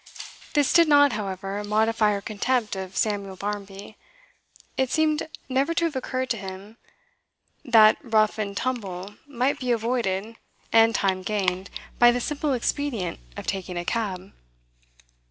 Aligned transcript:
This 0.55 0.73
did 0.73 0.87
not, 0.87 1.13
however, 1.13 1.63
modify 1.63 2.13
her 2.13 2.21
contempt 2.21 2.75
of 2.75 2.97
Samuel 2.97 3.35
Barmby; 3.35 3.97
it 4.75 4.89
seemed 4.89 5.27
never 5.47 5.75
to 5.75 5.85
have 5.85 5.95
occurred 5.95 6.31
to 6.31 6.37
him 6.37 6.77
that 7.63 8.01
the 8.01 8.07
rough 8.09 8.39
and 8.39 8.57
tumble 8.57 9.13
might 9.27 9.59
be 9.59 9.71
avoided, 9.71 10.37
and 10.73 10.95
time 10.95 11.21
gained, 11.21 11.69
by 11.99 12.09
the 12.09 12.19
simple 12.19 12.53
expedient 12.53 13.19
of 13.37 13.45
taking 13.45 13.77
a 13.77 13.85
cab. 13.85 14.33